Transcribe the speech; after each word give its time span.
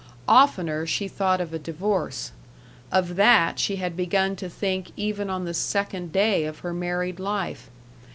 Oftener 0.27 0.87
she 0.87 1.07
thought 1.07 1.39
of 1.39 1.53
a 1.53 1.59
divorce. 1.59 2.31
Of 2.91 3.17
that 3.17 3.59
she 3.59 3.75
had 3.75 3.95
begun 3.95 4.35
to 4.37 4.49
think 4.49 4.89
even 4.97 5.29
on 5.29 5.45
the 5.45 5.53
second 5.53 6.11
day 6.11 6.45
of 6.45 6.61
her 6.61 6.73
married 6.73 7.19
life. 7.19 7.69